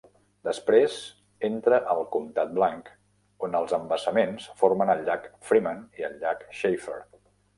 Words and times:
Després 0.45 0.93
entra 1.49 1.79
al 1.93 1.99
comtat 2.15 2.55
blanc, 2.55 2.89
on 3.47 3.59
els 3.61 3.75
embassaments 3.79 4.49
formen 4.63 4.93
el 4.97 5.05
llac 5.11 5.27
Freeman 5.51 5.87
i 6.01 6.09
el 6.11 6.17
llac 6.25 6.43
Shafer. 6.63 6.99